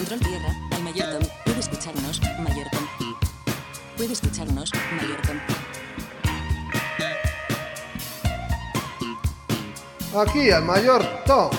Control 0.00 0.20
tierra, 0.20 0.56
al 0.74 0.82
Mayortom. 0.82 1.28
Puede 1.44 1.60
escucharnos, 1.60 2.22
Mayortom. 2.42 2.86
Puede 3.98 4.12
escucharnos, 4.14 4.72
Mayortom. 4.96 5.36
Aquí, 10.16 10.50
al 10.50 10.64
mayor 10.64 11.04
Tom. 11.26 11.50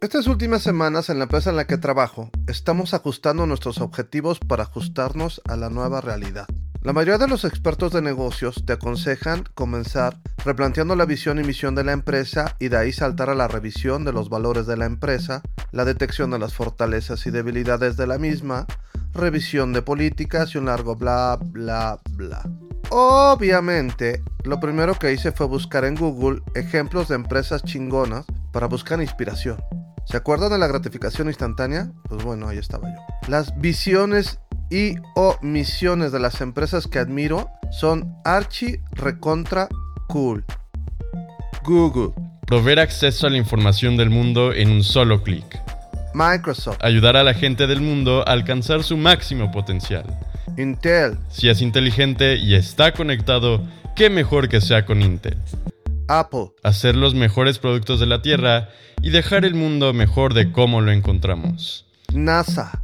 Estas 0.00 0.26
últimas 0.26 0.64
semanas 0.64 1.08
en 1.08 1.18
la 1.18 1.24
empresa 1.26 1.50
en 1.50 1.56
la 1.56 1.68
que 1.68 1.78
trabajo, 1.78 2.30
estamos 2.48 2.94
ajustando 2.94 3.46
nuestros 3.46 3.80
objetivos 3.80 4.40
para 4.40 4.64
ajustarnos 4.64 5.40
a 5.48 5.56
la 5.56 5.70
nueva 5.70 6.00
realidad. 6.00 6.48
La 6.84 6.92
mayoría 6.92 7.18
de 7.18 7.28
los 7.28 7.44
expertos 7.44 7.92
de 7.92 8.02
negocios 8.02 8.64
te 8.66 8.72
aconsejan 8.72 9.44
comenzar 9.54 10.18
replanteando 10.44 10.96
la 10.96 11.04
visión 11.04 11.38
y 11.38 11.44
misión 11.44 11.76
de 11.76 11.84
la 11.84 11.92
empresa 11.92 12.56
y 12.58 12.70
de 12.70 12.76
ahí 12.76 12.92
saltar 12.92 13.30
a 13.30 13.36
la 13.36 13.46
revisión 13.46 14.04
de 14.04 14.12
los 14.12 14.28
valores 14.28 14.66
de 14.66 14.76
la 14.76 14.86
empresa, 14.86 15.42
la 15.70 15.84
detección 15.84 16.32
de 16.32 16.40
las 16.40 16.54
fortalezas 16.54 17.24
y 17.26 17.30
debilidades 17.30 17.96
de 17.96 18.08
la 18.08 18.18
misma, 18.18 18.66
revisión 19.12 19.72
de 19.72 19.82
políticas 19.82 20.56
y 20.56 20.58
un 20.58 20.64
largo 20.66 20.96
bla 20.96 21.38
bla 21.40 22.00
bla. 22.10 22.42
Obviamente, 22.90 24.20
lo 24.42 24.58
primero 24.58 24.98
que 24.98 25.12
hice 25.12 25.30
fue 25.30 25.46
buscar 25.46 25.84
en 25.84 25.94
Google 25.94 26.42
ejemplos 26.56 27.06
de 27.06 27.14
empresas 27.14 27.62
chingonas 27.62 28.26
para 28.52 28.66
buscar 28.66 29.00
inspiración. 29.00 29.62
¿Se 30.04 30.16
acuerdan 30.16 30.50
de 30.50 30.58
la 30.58 30.66
gratificación 30.66 31.28
instantánea? 31.28 31.92
Pues 32.08 32.24
bueno, 32.24 32.48
ahí 32.48 32.58
estaba 32.58 32.88
yo. 32.88 33.00
Las 33.28 33.56
visiones 33.60 34.40
y 34.72 34.96
o 35.14 35.36
misiones 35.42 36.12
de 36.12 36.18
las 36.18 36.40
empresas 36.40 36.86
que 36.86 36.98
admiro 36.98 37.50
son 37.70 38.16
archi 38.24 38.78
recontra 38.92 39.68
cool. 40.08 40.44
Google, 41.62 42.12
Proveer 42.46 42.80
acceso 42.80 43.26
a 43.26 43.30
la 43.30 43.36
información 43.36 43.96
del 43.96 44.10
mundo 44.10 44.52
en 44.52 44.70
un 44.70 44.82
solo 44.82 45.22
clic. 45.22 45.60
Microsoft, 46.14 46.78
Ayudar 46.82 47.16
a 47.16 47.22
la 47.22 47.34
gente 47.34 47.66
del 47.66 47.80
mundo 47.80 48.24
a 48.26 48.32
alcanzar 48.32 48.82
su 48.82 48.96
máximo 48.96 49.52
potencial. 49.52 50.04
Intel, 50.56 51.18
Si 51.30 51.48
es 51.48 51.60
inteligente 51.62 52.36
y 52.36 52.54
está 52.54 52.92
conectado, 52.92 53.62
qué 53.94 54.10
mejor 54.10 54.48
que 54.48 54.60
sea 54.60 54.86
con 54.86 55.02
Intel. 55.02 55.38
Apple, 56.08 56.50
Hacer 56.62 56.96
los 56.96 57.14
mejores 57.14 57.58
productos 57.58 58.00
de 58.00 58.06
la 58.06 58.22
Tierra 58.22 58.70
y 59.02 59.10
dejar 59.10 59.44
el 59.44 59.54
mundo 59.54 59.92
mejor 59.92 60.34
de 60.34 60.50
cómo 60.50 60.80
lo 60.80 60.92
encontramos. 60.92 61.86
NASA, 62.12 62.82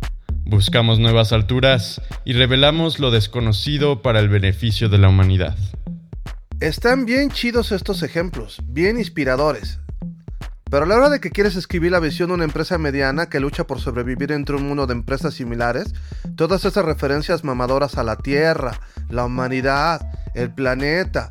Buscamos 0.48 0.98
nuevas 0.98 1.34
alturas 1.34 2.00
y 2.24 2.32
revelamos 2.32 3.00
lo 3.00 3.10
desconocido 3.10 4.00
para 4.00 4.18
el 4.18 4.30
beneficio 4.30 4.88
de 4.88 4.96
la 4.96 5.10
humanidad. 5.10 5.58
Están 6.58 7.04
bien 7.04 7.30
chidos 7.30 7.70
estos 7.70 8.02
ejemplos, 8.02 8.62
bien 8.66 8.96
inspiradores. 8.96 9.78
Pero 10.70 10.84
a 10.84 10.86
la 10.86 10.96
hora 10.96 11.10
de 11.10 11.20
que 11.20 11.28
quieres 11.28 11.54
escribir 11.54 11.92
la 11.92 12.00
visión 12.00 12.30
de 12.30 12.36
una 12.36 12.44
empresa 12.44 12.78
mediana 12.78 13.28
que 13.28 13.40
lucha 13.40 13.66
por 13.66 13.78
sobrevivir 13.78 14.32
entre 14.32 14.56
un 14.56 14.66
mundo 14.66 14.86
de 14.86 14.94
empresas 14.94 15.34
similares, 15.34 15.92
todas 16.34 16.64
esas 16.64 16.82
referencias 16.82 17.44
mamadoras 17.44 17.98
a 17.98 18.02
la 18.02 18.16
Tierra, 18.16 18.80
la 19.10 19.26
humanidad, 19.26 20.10
el 20.34 20.50
planeta, 20.50 21.28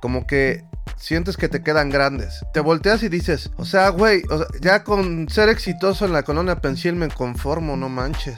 como 0.00 0.26
que 0.26 0.64
sientes 0.98 1.36
que 1.36 1.48
te 1.48 1.62
quedan 1.62 1.90
grandes. 1.90 2.44
Te 2.52 2.60
volteas 2.60 3.02
y 3.02 3.08
dices, 3.08 3.50
o 3.56 3.64
sea, 3.64 3.88
güey, 3.90 4.22
ya 4.60 4.84
con 4.84 5.28
ser 5.28 5.48
exitoso 5.48 6.04
en 6.04 6.12
la 6.12 6.22
colonia 6.22 6.60
Pensil 6.60 6.94
me 6.94 7.08
conformo, 7.08 7.76
no 7.76 7.88
manches. 7.88 8.36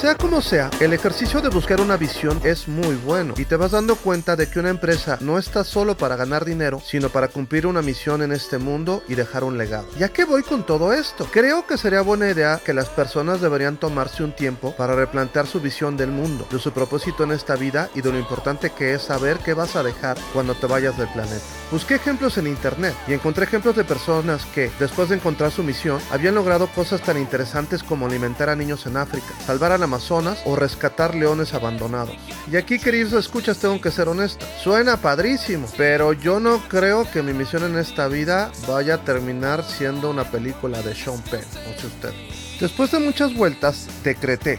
Sea 0.00 0.14
como 0.14 0.40
sea, 0.40 0.70
el 0.78 0.92
ejercicio 0.92 1.40
de 1.40 1.48
buscar 1.48 1.80
una 1.80 1.96
visión 1.96 2.40
es 2.44 2.68
muy 2.68 2.94
bueno 2.94 3.34
y 3.36 3.44
te 3.44 3.56
vas 3.56 3.72
dando 3.72 3.96
cuenta 3.96 4.36
de 4.36 4.48
que 4.48 4.60
una 4.60 4.70
empresa 4.70 5.18
no 5.20 5.38
está 5.38 5.64
solo 5.64 5.96
para 5.96 6.14
ganar 6.14 6.44
dinero, 6.44 6.80
sino 6.84 7.08
para 7.08 7.26
cumplir 7.26 7.66
una 7.66 7.82
misión 7.82 8.22
en 8.22 8.30
este 8.30 8.58
mundo 8.58 9.02
y 9.08 9.16
dejar 9.16 9.42
un 9.42 9.58
legado. 9.58 9.88
¿Ya 9.98 10.10
qué 10.10 10.24
voy 10.24 10.44
con 10.44 10.64
todo 10.64 10.92
esto? 10.92 11.26
Creo 11.32 11.66
que 11.66 11.76
sería 11.76 12.02
buena 12.02 12.30
idea 12.30 12.60
que 12.64 12.74
las 12.74 12.88
personas 12.88 13.40
deberían 13.40 13.76
tomarse 13.76 14.22
un 14.22 14.30
tiempo 14.30 14.72
para 14.76 14.94
replantear 14.94 15.48
su 15.48 15.60
visión 15.60 15.96
del 15.96 16.12
mundo, 16.12 16.46
de 16.48 16.60
su 16.60 16.70
propósito 16.70 17.24
en 17.24 17.32
esta 17.32 17.56
vida 17.56 17.90
y 17.96 18.00
de 18.00 18.12
lo 18.12 18.20
importante 18.20 18.70
que 18.70 18.94
es 18.94 19.02
saber 19.02 19.38
qué 19.38 19.52
vas 19.52 19.74
a 19.74 19.82
dejar 19.82 20.16
cuando 20.32 20.54
te 20.54 20.68
vayas 20.68 20.96
del 20.96 21.08
planeta. 21.08 21.57
Busqué 21.70 21.96
ejemplos 21.96 22.38
en 22.38 22.46
internet 22.46 22.94
y 23.06 23.12
encontré 23.12 23.44
ejemplos 23.44 23.76
de 23.76 23.84
personas 23.84 24.46
que, 24.46 24.70
después 24.78 25.10
de 25.10 25.16
encontrar 25.16 25.50
su 25.50 25.62
misión, 25.62 26.00
habían 26.10 26.34
logrado 26.34 26.66
cosas 26.68 27.02
tan 27.02 27.18
interesantes 27.18 27.82
como 27.82 28.06
alimentar 28.06 28.48
a 28.48 28.56
niños 28.56 28.86
en 28.86 28.96
África, 28.96 29.26
salvar 29.44 29.72
al 29.72 29.82
Amazonas 29.82 30.40
o 30.46 30.56
rescatar 30.56 31.14
leones 31.14 31.52
abandonados. 31.52 32.16
Y 32.50 32.56
aquí, 32.56 32.78
queridos 32.78 33.12
escuchas, 33.12 33.58
tengo 33.58 33.80
que 33.82 33.90
ser 33.90 34.08
honesto. 34.08 34.46
Suena 34.62 34.96
padrísimo, 34.96 35.68
pero 35.76 36.14
yo 36.14 36.40
no 36.40 36.66
creo 36.68 37.10
que 37.10 37.22
mi 37.22 37.34
misión 37.34 37.62
en 37.64 37.76
esta 37.76 38.08
vida 38.08 38.50
vaya 38.66 38.94
a 38.94 39.04
terminar 39.04 39.62
siendo 39.62 40.08
una 40.08 40.24
película 40.30 40.80
de 40.80 40.94
Sean 40.94 41.20
Penn, 41.30 41.44
no 41.66 41.78
sé 41.78 41.86
usted. 41.86 42.12
Después 42.60 42.90
de 42.92 42.98
muchas 42.98 43.34
vueltas, 43.34 43.88
decreté. 44.02 44.58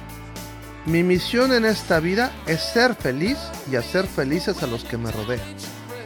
Mi 0.86 1.02
misión 1.02 1.54
en 1.54 1.66
esta 1.66 2.00
vida 2.00 2.32
es 2.46 2.62
ser 2.62 2.94
feliz 2.94 3.38
y 3.72 3.78
hacer 3.78 4.06
felices 4.06 4.62
a 4.62 4.68
los 4.68 4.84
que 4.84 4.98
me 4.98 5.12
rodean. 5.12 5.42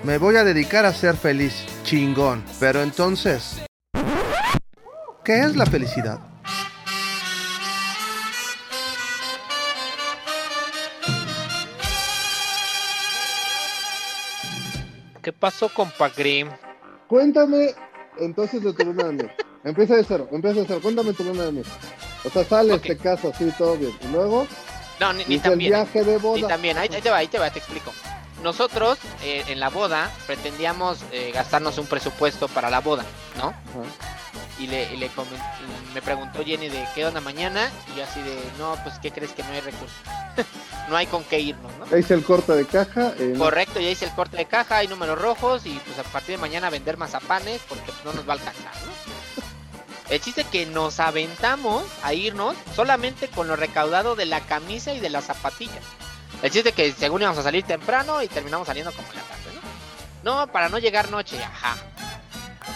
Me 0.04 0.18
voy 0.18 0.36
a 0.36 0.44
dedicar 0.44 0.86
a 0.86 0.94
ser 0.94 1.16
feliz, 1.16 1.54
chingón. 1.84 2.44
Pero 2.60 2.82
entonces, 2.82 3.62
¿qué 5.24 5.40
es 5.40 5.56
la 5.56 5.66
felicidad? 5.66 6.20
¿Qué 15.22 15.32
pasó, 15.32 15.70
compa 15.70 16.10
Grim? 16.10 16.50
Cuéntame 17.08 17.74
entonces 18.20 18.62
de 18.64 18.74
tu 18.74 18.84
luna 18.86 19.06
de 19.06 19.14
miel. 19.14 19.32
Empieza 19.64 19.96
de 19.96 20.04
cero, 20.04 20.28
empieza 20.32 20.60
de 20.60 20.66
cero. 20.68 20.80
Cuéntame 20.84 21.14
tu 21.14 21.24
luna 21.24 21.46
de 21.46 21.52
miel. 21.54 21.66
O 22.26 22.30
sea, 22.30 22.44
sales, 22.44 22.78
Ok. 22.78 22.84
te 22.84 22.98
casas, 22.98 23.38
sí, 23.38 23.52
todo 23.58 23.78
bien. 23.78 23.94
Y 24.02 24.08
luego, 24.12 24.46
No, 25.00 25.14
ni, 25.14 25.20
ni 25.20 25.36
dice 25.36 25.48
el 25.48 25.52
también. 25.54 25.72
viaje 25.72 26.04
de 26.04 26.14
Ni 26.16 26.20
boda. 26.20 26.48
también. 26.48 26.78
Ahí, 26.78 26.90
ahí 26.94 27.02
te 27.02 27.10
va, 27.10 27.18
ahí 27.18 27.28
te 27.28 27.40
va, 27.40 27.50
te 27.50 27.60
explico. 27.60 27.94
Nosotros, 28.44 28.98
eh, 29.24 29.44
en 29.48 29.60
la 29.60 29.70
boda, 29.70 30.12
pretendíamos 30.28 31.00
eh, 31.12 31.32
gastarnos 31.34 31.78
un 31.78 31.88
presupuesto 31.88 32.48
para 32.50 32.70
la 32.70 32.82
boda, 32.82 33.06
¿no? 33.38 33.54
Y 34.60 34.68
le, 34.68 34.94
y 34.94 34.98
le 34.98 35.10
comen- 35.12 35.52
y 35.90 35.94
me 35.94 36.02
preguntó 36.02 36.44
Jenny 36.44 36.70
de 36.70 36.86
qué 36.94 37.06
onda 37.06 37.22
mañana. 37.22 37.72
Y 37.94 37.98
yo 37.98 38.04
así 38.04 38.22
de, 38.22 38.38
no, 38.60 38.76
pues, 38.84 39.00
¿qué 39.00 39.12
crees 39.12 39.32
que 39.32 39.44
no 39.44 39.50
hay 39.54 39.62
recursos? 39.62 39.96
no 40.90 40.96
hay 40.98 41.08
con 41.08 41.24
qué 41.24 41.40
irnos, 41.40 41.72
¿no? 41.78 41.98
Hice 41.98 42.14
el 42.14 42.24
corte 42.24 42.54
de 42.54 42.66
caja. 42.66 43.14
eh. 43.18 43.34
Correcto, 43.38 43.80
ya 43.80 43.90
hice 43.90 44.06
el 44.06 44.12
corte 44.12 44.38
de 44.38 44.46
caja, 44.46 44.78
hay 44.78 44.88
números 44.88 45.20
rojos 45.20 45.66
y 45.66 45.80
pues 45.86 45.98
a 46.00 46.04
partir 46.04 46.36
de 46.36 46.42
mañana 46.42 46.70
vender 46.70 46.98
mazapanes 46.98 47.62
porque 47.68 47.86
pues, 47.92 48.04
no 48.06 48.14
nos 48.14 48.28
va 48.28 48.34
a 48.34 48.36
alcanzar, 48.38 48.74
¿no? 48.86 48.94
El 50.10 50.20
chiste 50.22 50.42
es 50.42 50.48
que 50.48 50.66
nos 50.66 51.00
aventamos 51.00 51.84
a 52.04 52.14
irnos 52.14 52.56
solamente 52.76 53.30
con 53.30 53.48
lo 53.48 53.56
recaudado 53.56 54.16
de 54.16 54.26
la 54.26 54.42
camisa 54.42 54.94
y 54.94 55.00
de 55.00 55.10
las 55.10 55.26
zapatillas. 55.26 55.84
El 56.42 56.52
chiste 56.52 56.72
que 56.74 56.92
según 56.92 57.22
íbamos 57.22 57.40
a 57.40 57.44
salir 57.44 57.64
temprano 57.64 58.22
y 58.22 58.28
terminamos 58.28 58.68
saliendo 58.68 58.92
como 58.92 59.10
en 59.12 59.16
la 59.18 59.24
tarde, 59.24 59.44
¿no? 60.24 60.36
No, 60.46 60.52
para 60.52 60.70
no 60.70 60.78
llegar 60.80 61.10
noche, 61.10 61.42
ajá. 61.44 61.76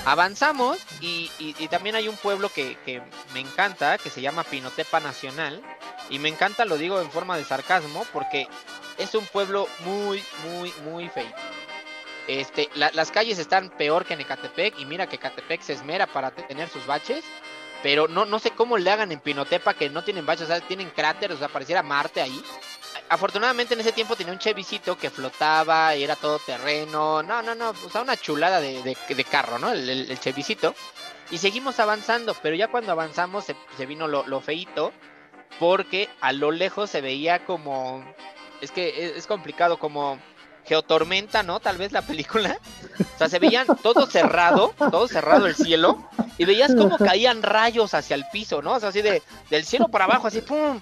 Avanzamos 0.05 0.77
y, 1.01 1.29
y- 1.37 1.67
también 1.67 1.95
hay 1.95 2.07
un 2.07 2.15
pueblo 2.15 2.49
que, 2.49 2.77
que 2.85 3.01
me 3.33 3.41
encanta, 3.41 3.97
que 3.97 4.09
se 4.09 4.21
llama 4.21 4.43
Pinotepa 4.43 4.99
Nacional. 5.01 5.61
Y 6.09 6.19
me 6.19 6.29
encanta, 6.29 6.63
lo 6.63 6.77
digo 6.77 7.01
en 7.01 7.11
forma 7.11 7.35
de 7.35 7.43
sarcasmo, 7.43 8.05
porque 8.13 8.47
es 8.97 9.13
un 9.15 9.25
pueblo 9.25 9.67
muy, 9.79 10.23
muy, 10.45 10.71
muy 10.85 11.09
feo. 11.09 11.25
Este, 12.27 12.69
la- 12.75 12.91
las 12.93 13.11
calles 13.11 13.37
están 13.37 13.69
peor 13.69 14.05
que 14.05 14.13
en 14.13 14.21
Ecatepec 14.21 14.79
y 14.79 14.85
mira 14.85 15.07
que 15.07 15.17
Ecatepec 15.17 15.61
se 15.61 15.73
esmera 15.73 16.07
para 16.07 16.31
te- 16.31 16.43
tener 16.43 16.69
sus 16.69 16.85
baches, 16.85 17.25
pero 17.83 18.07
no, 18.07 18.23
no 18.25 18.39
sé 18.39 18.51
cómo 18.51 18.77
le 18.77 18.89
hagan 18.91 19.11
en 19.11 19.19
Pinotepa 19.19 19.73
que 19.73 19.89
no 19.89 20.03
tienen 20.03 20.25
baches, 20.25 20.45
o 20.45 20.47
sea, 20.47 20.61
tienen 20.61 20.89
cráteres, 20.89 21.35
o 21.35 21.39
sea, 21.39 21.49
pareciera 21.49 21.83
Marte 21.83 22.21
ahí. 22.21 22.41
Afortunadamente 23.09 23.73
en 23.73 23.79
ese 23.79 23.93
tiempo 23.93 24.15
tenía 24.15 24.33
un 24.33 24.39
Chevycito 24.39 24.97
que 24.97 25.09
flotaba 25.09 25.95
y 25.95 26.03
era 26.03 26.15
todo 26.17 26.39
terreno, 26.39 27.23
no, 27.23 27.41
no, 27.41 27.55
no, 27.55 27.69
o 27.69 27.89
sea, 27.89 28.01
una 28.01 28.17
chulada 28.17 28.59
de, 28.59 28.83
de- 28.83 28.97
de 29.15 29.23
carro, 29.23 29.57
¿no? 29.59 29.71
El, 29.71 29.89
el, 29.89 30.11
el 30.11 30.19
Chevycito. 30.19 30.75
Y 31.31 31.37
seguimos 31.37 31.79
avanzando, 31.79 32.35
pero 32.41 32.55
ya 32.55 32.67
cuando 32.69 32.91
avanzamos 32.91 33.45
se, 33.45 33.55
se 33.77 33.85
vino 33.85 34.07
lo, 34.07 34.25
lo 34.27 34.41
feíto, 34.41 34.91
porque 35.59 36.09
a 36.21 36.31
lo 36.33 36.51
lejos 36.51 36.89
se 36.89 37.01
veía 37.01 37.45
como, 37.45 38.03
es 38.61 38.71
que 38.71 39.05
es, 39.05 39.17
es 39.17 39.27
complicado, 39.27 39.77
como 39.79 40.19
Geotormenta, 40.65 41.43
¿no? 41.43 41.59
Tal 41.61 41.77
vez 41.77 41.91
la 41.93 42.01
película. 42.01 42.57
O 43.15 43.17
sea, 43.17 43.29
se 43.29 43.39
veían 43.39 43.67
todo 43.81 44.05
cerrado, 44.07 44.73
todo 44.77 45.07
cerrado 45.07 45.45
el 45.47 45.55
cielo, 45.55 46.09
y 46.37 46.43
veías 46.45 46.75
cómo 46.75 46.97
caían 46.97 47.41
rayos 47.41 47.93
hacia 47.93 48.15
el 48.15 48.25
piso, 48.31 48.61
¿no? 48.61 48.73
O 48.73 48.79
sea, 48.79 48.89
así 48.89 49.01
de, 49.01 49.21
del 49.49 49.65
cielo 49.65 49.87
para 49.87 50.05
abajo, 50.05 50.27
así, 50.27 50.41
¡pum! 50.41 50.79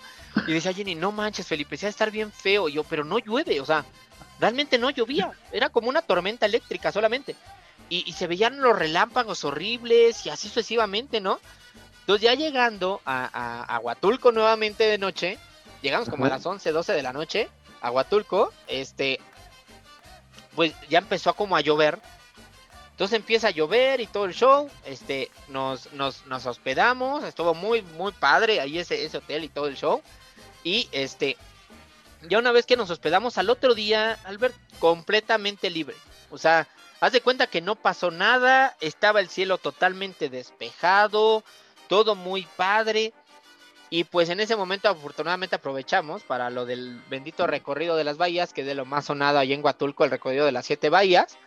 Y 0.48 0.54
decía 0.54 0.74
Jenny, 0.74 0.96
no 0.96 1.12
manches, 1.12 1.48
Felipe, 1.48 1.78
se 1.78 1.86
va 1.86 1.90
a 1.90 1.92
estar 1.92 2.12
bien 2.12 2.32
feo. 2.32 2.70
Y 2.70 2.74
yo, 2.74 2.84
pero 2.84 3.04
no 3.04 3.20
llueve, 3.20 3.60
o 3.62 3.66
sea, 3.66 3.86
realmente 4.40 4.78
no 4.78 4.90
llovía. 4.90 5.32
Era 5.52 5.70
como 5.70 5.90
una 5.90 6.02
tormenta 6.02 6.46
eléctrica 6.46 6.92
solamente. 6.92 7.36
Y, 7.90 8.04
y 8.08 8.14
se 8.14 8.28
veían 8.28 8.62
los 8.62 8.78
relámpagos 8.78 9.44
horribles 9.44 10.26
y 10.26 10.30
así 10.30 10.48
sucesivamente, 10.48 11.22
¿no? 11.22 11.40
Entonces 12.02 12.24
ya 12.24 12.36
llegando 12.36 13.02
a, 13.06 13.30
a, 13.34 13.76
a 13.76 13.80
Huatulco 13.80 14.32
nuevamente 14.32 14.84
de 14.84 14.98
noche, 14.98 15.40
llegamos 15.82 16.10
como 16.10 16.26
a 16.26 16.30
las 16.30 16.46
11, 16.46 16.72
12 16.72 16.94
de 16.94 17.04
la 17.04 17.14
noche 17.14 17.50
a 17.82 17.92
Huatulco, 17.92 18.52
este, 18.68 19.20
pues 20.56 20.74
ya 20.90 21.00
empezó 21.00 21.34
como 21.34 21.56
a 21.56 21.62
llover. 21.62 22.00
Entonces 22.92 23.18
empieza 23.18 23.50
a 23.50 23.52
llover 23.52 24.00
y 24.00 24.08
todo 24.08 24.26
el 24.26 24.34
show, 24.34 24.70
este, 24.86 25.30
nos, 25.50 25.92
nos, 25.94 26.26
nos 26.28 26.46
hospedamos, 26.46 27.24
estuvo 27.24 27.54
muy, 27.54 27.82
muy 27.82 28.14
padre 28.14 28.62
ahí 28.62 28.80
ese, 28.80 29.04
ese 29.04 29.18
hotel 29.18 29.44
y 29.44 29.50
todo 29.50 29.68
el 29.68 29.76
show. 29.76 30.02
Y 30.66 30.90
este, 30.92 31.38
ya 32.28 32.40
una 32.40 32.52
vez 32.52 32.66
que 32.66 32.76
nos 32.76 32.90
hospedamos 32.90 33.38
al 33.38 33.52
otro 33.52 33.76
día, 33.76 34.18
Albert, 34.24 34.56
completamente 34.80 35.70
libre. 35.70 35.96
O 36.32 36.40
sea, 36.40 36.68
haz 37.00 37.14
de 37.14 37.22
cuenta 37.22 37.46
que 37.46 37.62
no 37.62 37.76
pasó 37.76 38.10
nada, 38.10 38.76
estaba 38.82 39.20
el 39.20 39.30
cielo 39.30 39.60
totalmente 39.60 40.28
despejado, 40.28 41.44
todo 41.88 42.16
muy 42.16 42.48
padre. 42.58 43.14
Y 43.92 44.06
pues 44.06 44.30
en 44.30 44.40
ese 44.40 44.56
momento 44.56 44.90
afortunadamente 44.90 45.56
aprovechamos 45.56 46.24
para 46.24 46.50
lo 46.50 46.66
del 46.66 47.00
bendito 47.12 47.46
recorrido 47.46 47.96
de 47.96 48.04
las 48.04 48.18
bahías, 48.18 48.52
que 48.52 48.64
de 48.64 48.74
lo 48.74 48.86
más 48.86 49.06
sonado 49.06 49.38
ahí 49.38 49.54
en 49.54 49.64
Huatulco, 49.64 50.04
el 50.04 50.10
recorrido 50.10 50.48
de 50.48 50.52
las 50.52 50.66
siete 50.66 50.90
bahías. 50.90 51.38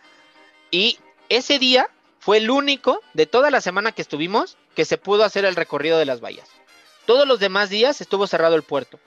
Y 0.71 0.97
ese 1.27 1.59
día 1.59 1.89
fue 2.19 2.37
el 2.37 2.49
único 2.49 3.01
de 3.13 3.25
toda 3.25 3.51
la 3.51 3.59
semana 3.59 3.91
que 3.91 4.01
estuvimos 4.01 4.55
que 4.75 4.85
se 4.85 4.97
pudo 4.97 5.25
hacer 5.25 5.43
el 5.43 5.57
recorrido 5.57 5.99
de 5.99 6.05
las 6.05 6.21
bahías. 6.21 6.47
Todos 7.09 7.27
los 7.27 7.39
demás 7.39 7.71
días 7.71 8.01
estuvo 8.01 8.27
cerrado 8.27 8.53
el 8.53 8.61
puerto. 8.61 8.99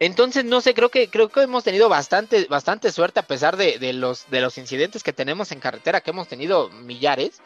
Entonces, 0.00 0.44
no 0.44 0.60
sé, 0.60 0.74
creo 0.74 0.90
que, 0.90 1.08
creo 1.08 1.30
que 1.30 1.40
hemos 1.40 1.64
tenido 1.64 1.88
bastante, 1.88 2.44
bastante 2.44 2.92
suerte 2.92 3.20
a 3.20 3.26
pesar 3.26 3.56
de, 3.56 3.78
de, 3.78 3.94
los, 3.94 4.28
de 4.28 4.42
los 4.42 4.58
incidentes 4.58 5.02
que 5.02 5.14
tenemos 5.14 5.50
en 5.50 5.60
carretera, 5.60 6.02
que 6.02 6.10
hemos 6.10 6.28
tenido 6.28 6.68
millares. 6.68 7.40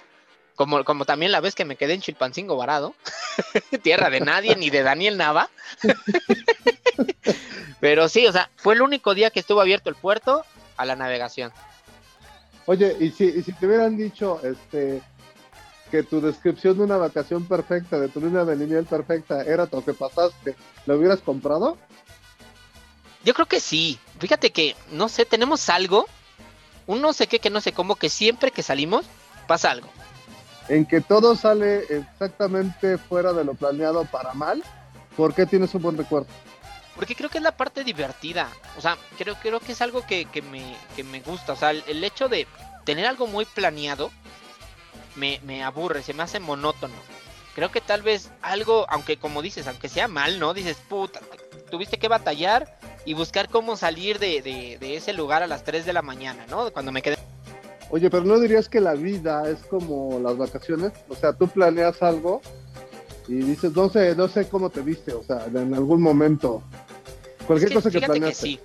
Como, 0.57 0.83
como 0.83 1.05
también 1.05 1.31
la 1.31 1.39
vez 1.39 1.55
que 1.55 1.65
me 1.65 1.77
quedé 1.77 1.95
en 1.95 2.01
Chilpancingo 2.01 2.57
varado. 2.57 2.97
Tierra 3.85 4.11
de 4.11 4.19
nadie, 4.19 4.57
ni 4.57 4.71
de 4.71 4.83
Daniel 4.83 5.17
Nava. 5.17 5.51
Pero 7.81 8.09
sí, 8.09 8.27
o 8.27 8.33
sea, 8.33 8.51
fue 8.57 8.75
el 8.75 8.83
único 8.83 9.15
día 9.15 9.31
que 9.31 9.39
estuvo 9.39 9.61
abierto 9.61 9.89
el 9.89 9.95
puerto 9.95 10.45
a 10.77 10.85
la 10.85 10.97
navegación. 10.97 11.53
Oye, 12.67 12.97
y 12.99 13.11
si, 13.11 13.27
y 13.27 13.43
si 13.45 13.53
te 13.53 13.67
hubieran 13.69 13.97
dicho 13.97 14.41
este 14.43 15.01
que 15.93 16.03
tu 16.03 16.23
descripción 16.23 16.79
de 16.79 16.85
una 16.85 16.97
vacación 16.97 17.45
perfecta, 17.45 18.01
de 18.01 18.09
tu 18.09 18.19
luna 18.19 18.47
de 18.47 18.57
lineal 18.57 18.87
perfecta, 18.87 19.43
era 19.43 19.69
lo 19.71 19.85
que 19.85 19.93
pasaste, 19.93 20.57
¿lo 20.87 20.97
hubieras 20.97 21.21
comprado? 21.21 21.77
Yo 23.25 23.35
creo 23.35 23.47
que 23.47 23.61
sí. 23.61 23.99
Fíjate 24.19 24.53
que, 24.53 24.75
no 24.91 25.11
sé, 25.11 25.27
tenemos 25.27 25.69
algo, 25.69 26.07
un 26.87 27.03
no 27.03 27.13
sé 27.13 27.27
qué, 27.27 27.41
que 27.41 27.51
no 27.51 27.61
sé 27.61 27.73
cómo, 27.73 27.97
que 27.97 28.09
siempre 28.09 28.51
que 28.51 28.63
salimos 28.63 29.05
pasa 29.47 29.71
algo. 29.71 29.91
En 30.71 30.87
que 30.87 31.03
todo 31.03 31.37
sale 31.37 31.85
exactamente 31.91 32.97
fuera 32.97 33.35
de 33.35 33.45
lo 33.45 33.53
planeado 33.53 34.07
para 34.07 34.33
mal, 34.33 34.65
¿por 35.15 35.35
qué 35.35 35.45
tienes 35.45 35.75
un 35.75 35.83
buen 35.83 35.99
recuerdo? 35.99 36.29
Porque 36.97 37.15
creo 37.15 37.29
que 37.29 37.37
es 37.37 37.45
la 37.45 37.55
parte 37.55 37.85
divertida. 37.85 38.49
O 38.79 38.81
sea, 38.81 38.97
creo, 39.19 39.35
creo 39.35 39.61
que 39.61 39.73
es 39.73 39.83
algo 39.83 40.07
que, 40.07 40.25
que, 40.25 40.41
me, 40.41 40.75
que 40.97 41.05
me 41.05 41.21
gusta. 41.21 41.53
O 41.53 41.57
sea, 41.57 41.71
el, 41.71 41.85
el 41.87 42.03
hecho 42.03 42.31
de 42.31 42.47
tener 42.87 43.05
algo 43.05 43.27
muy 43.27 43.45
planeado 43.45 44.11
me, 45.17 45.41
me 45.45 45.63
aburre, 45.63 46.03
se 46.03 46.15
me 46.15 46.23
hace 46.23 46.41
monótono. 46.41 46.95
Creo 47.55 47.71
que 47.71 47.81
tal 47.81 48.03
vez 48.03 48.31
algo, 48.41 48.87
aunque 48.89 49.19
como 49.19 49.43
dices, 49.43 49.67
aunque 49.67 49.89
sea 49.89 50.09
mal, 50.09 50.39
¿no? 50.39 50.55
Dices, 50.55 50.79
puta, 50.89 51.21
tuviste 51.71 51.99
que 51.99 52.09
batallar 52.09 52.79
y 53.05 53.15
buscar 53.15 53.49
cómo 53.49 53.77
salir 53.77 54.19
de, 54.19 54.41
de, 54.41 54.79
de, 54.79 54.97
ese 54.97 55.13
lugar 55.13 55.43
a 55.43 55.47
las 55.47 55.65
3 55.65 55.85
de 55.85 55.93
la 55.93 56.03
mañana, 56.03 56.47
¿no? 56.49 56.71
Cuando 56.73 56.93
me 56.93 57.03
quedé. 57.03 57.19
Oye, 57.91 58.09
pero 58.09 58.25
no 58.25 58.41
dirías 58.41 58.71
que 58.71 58.81
la 58.81 58.95
vida 58.95 59.49
es 59.51 59.59
como 59.65 60.19
las 60.21 60.39
vacaciones, 60.39 60.93
o 61.11 61.15
sea, 61.15 61.35
tú 61.35 61.47
planeas 61.47 62.03
algo 62.03 62.41
y 63.29 63.35
dices, 63.35 63.77
no 63.77 63.91
sé, 63.91 64.17
no 64.17 64.29
sé 64.29 64.49
cómo 64.49 64.71
te 64.71 64.81
viste, 64.81 65.13
o 65.13 65.23
sea, 65.23 65.45
en 65.47 65.75
algún 65.75 66.01
momento, 66.01 66.63
cualquier 67.47 67.71
es 67.71 67.71
que, 67.71 67.75
cosa 67.75 67.91
que 67.91 68.01
planeaste. 68.01 68.47
Que 68.47 68.53
sí, 68.53 68.61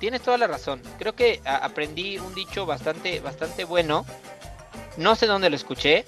tienes 0.00 0.22
toda 0.22 0.38
la 0.38 0.46
razón. 0.46 0.82
Creo 0.98 1.14
que 1.14 1.40
aprendí 1.44 2.18
un 2.18 2.34
dicho 2.34 2.66
bastante, 2.66 3.20
bastante 3.20 3.64
bueno. 3.64 4.04
No 4.96 5.16
sé 5.16 5.26
dónde 5.26 5.50
lo 5.50 5.56
escuché, 5.56 6.04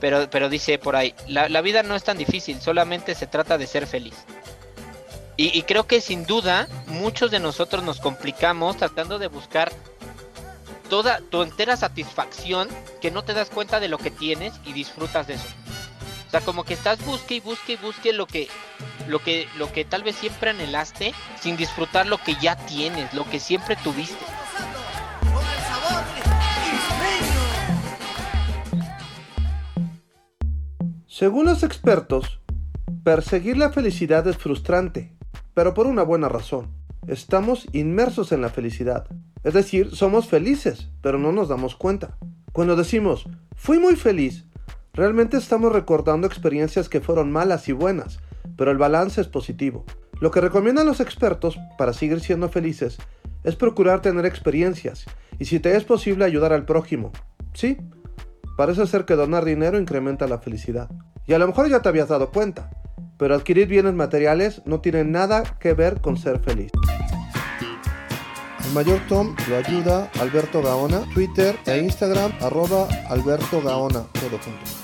pero, 0.00 0.28
pero 0.30 0.48
dice 0.48 0.78
por 0.78 0.96
ahí, 0.96 1.14
la, 1.26 1.48
la 1.48 1.60
vida 1.60 1.82
no 1.82 1.94
es 1.94 2.04
tan 2.04 2.18
difícil, 2.18 2.60
solamente 2.60 3.14
se 3.14 3.26
trata 3.26 3.58
de 3.58 3.66
ser 3.66 3.86
feliz. 3.86 4.14
Y, 5.38 5.62
creo 5.62 5.86
que 5.86 6.00
sin 6.00 6.24
duda 6.24 6.66
muchos 6.86 7.30
de 7.30 7.40
nosotros 7.40 7.84
nos 7.84 8.00
complicamos 8.00 8.78
tratando 8.78 9.18
de 9.18 9.26
buscar 9.28 9.70
toda 10.88 11.20
tu 11.30 11.42
entera 11.42 11.76
satisfacción 11.76 12.68
que 13.02 13.10
no 13.10 13.22
te 13.22 13.34
das 13.34 13.50
cuenta 13.50 13.78
de 13.78 13.88
lo 13.88 13.98
que 13.98 14.10
tienes 14.10 14.54
y 14.64 14.72
disfrutas 14.72 15.26
de 15.26 15.34
eso. 15.34 15.48
O 16.26 16.30
sea, 16.30 16.40
como 16.40 16.64
que 16.64 16.72
estás 16.72 17.04
busque 17.04 17.34
y 17.34 17.40
busque 17.40 17.74
y 17.74 17.76
busque 17.76 18.14
lo 18.14 18.26
que, 18.26 18.48
lo 19.08 19.18
que, 19.18 19.46
lo 19.58 19.70
que 19.70 19.84
tal 19.84 20.02
vez 20.02 20.16
siempre 20.16 20.50
anhelaste 20.50 21.12
sin 21.38 21.58
disfrutar 21.58 22.06
lo 22.06 22.16
que 22.16 22.34
ya 22.40 22.56
tienes, 22.56 23.12
lo 23.12 23.28
que 23.28 23.38
siempre 23.38 23.76
tuviste. 23.76 24.24
Según 31.08 31.46
los 31.46 31.62
expertos, 31.62 32.40
perseguir 33.04 33.56
la 33.56 33.70
felicidad 33.70 34.26
es 34.26 34.36
frustrante, 34.36 35.14
pero 35.54 35.72
por 35.72 35.86
una 35.86 36.02
buena 36.02 36.28
razón. 36.28 36.72
Estamos 37.06 37.68
inmersos 37.72 38.32
en 38.32 38.40
la 38.40 38.48
felicidad. 38.48 39.06
Es 39.44 39.54
decir, 39.54 39.94
somos 39.94 40.26
felices, 40.26 40.90
pero 41.02 41.16
no 41.16 41.30
nos 41.30 41.48
damos 41.48 41.76
cuenta. 41.76 42.18
Cuando 42.52 42.74
decimos, 42.74 43.24
fui 43.54 43.78
muy 43.78 43.94
feliz, 43.94 44.46
realmente 44.94 45.36
estamos 45.36 45.72
recordando 45.72 46.26
experiencias 46.26 46.88
que 46.88 47.00
fueron 47.00 47.30
malas 47.30 47.68
y 47.68 47.72
buenas, 47.72 48.18
pero 48.56 48.72
el 48.72 48.76
balance 48.76 49.20
es 49.20 49.28
positivo. 49.28 49.84
Lo 50.20 50.32
que 50.32 50.40
recomiendan 50.40 50.86
los 50.86 50.98
expertos 50.98 51.56
para 51.78 51.92
seguir 51.92 52.18
siendo 52.18 52.48
felices 52.48 52.98
es 53.44 53.54
procurar 53.54 54.02
tener 54.02 54.26
experiencias 54.26 55.06
y 55.38 55.44
si 55.44 55.60
te 55.60 55.76
es 55.76 55.84
posible 55.84 56.24
ayudar 56.24 56.52
al 56.52 56.64
prójimo. 56.64 57.12
Sí, 57.54 57.78
parece 58.56 58.86
ser 58.86 59.04
que 59.04 59.14
donar 59.14 59.44
dinero 59.44 59.78
incrementa 59.78 60.26
la 60.26 60.38
felicidad. 60.38 60.88
Y 61.26 61.34
a 61.34 61.38
lo 61.38 61.46
mejor 61.46 61.68
ya 61.68 61.80
te 61.80 61.88
habías 61.88 62.08
dado 62.08 62.30
cuenta, 62.30 62.70
pero 63.18 63.34
adquirir 63.34 63.68
bienes 63.68 63.94
materiales 63.94 64.62
no 64.64 64.80
tiene 64.80 65.04
nada 65.04 65.42
que 65.58 65.74
ver 65.74 66.00
con 66.00 66.16
ser 66.16 66.40
feliz. 66.40 66.70
El 68.66 68.72
mayor 68.72 69.00
Tom 69.08 69.34
lo 69.48 69.56
ayuda 69.56 70.10
Alberto 70.20 70.60
Gaona, 70.62 71.02
Twitter 71.14 71.56
e 71.66 71.78
Instagram 71.78 72.32
arroba 72.40 72.88
Alberto 73.08 73.62
Gaona, 73.62 74.04
todo 74.12 74.38
junto. 74.38 74.75